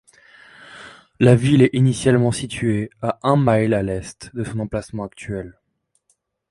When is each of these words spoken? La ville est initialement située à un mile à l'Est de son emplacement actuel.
La 1.19 1.35
ville 1.35 1.61
est 1.61 1.69
initialement 1.75 2.31
située 2.31 2.89
à 3.03 3.19
un 3.21 3.37
mile 3.37 3.75
à 3.75 3.83
l'Est 3.83 4.35
de 4.35 4.43
son 4.43 4.57
emplacement 4.61 5.03
actuel. 5.03 5.59